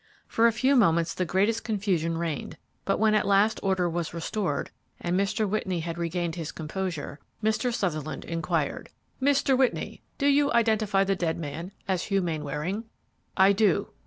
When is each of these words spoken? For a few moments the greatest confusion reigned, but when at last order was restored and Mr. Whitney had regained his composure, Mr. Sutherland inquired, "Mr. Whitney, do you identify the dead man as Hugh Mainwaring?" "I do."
For 0.27 0.47
a 0.47 0.51
few 0.51 0.75
moments 0.75 1.13
the 1.13 1.25
greatest 1.25 1.63
confusion 1.63 2.17
reigned, 2.17 2.57
but 2.85 2.97
when 2.97 3.13
at 3.13 3.27
last 3.27 3.59
order 3.61 3.87
was 3.87 4.15
restored 4.15 4.71
and 4.99 5.15
Mr. 5.15 5.47
Whitney 5.47 5.81
had 5.81 5.99
regained 5.99 6.33
his 6.33 6.51
composure, 6.51 7.19
Mr. 7.43 7.71
Sutherland 7.71 8.25
inquired, 8.25 8.89
"Mr. 9.21 9.55
Whitney, 9.55 10.01
do 10.17 10.25
you 10.25 10.51
identify 10.53 11.03
the 11.03 11.15
dead 11.15 11.37
man 11.37 11.71
as 11.87 12.05
Hugh 12.05 12.23
Mainwaring?" 12.23 12.85
"I 13.37 13.53
do." 13.53 13.91